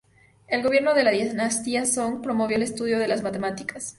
[0.47, 3.89] El gobierno de la dinastía Song promovió el estudio de las matemáticas.